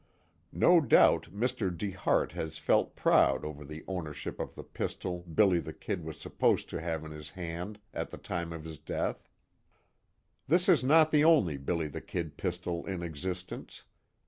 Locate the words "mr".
1.31-1.69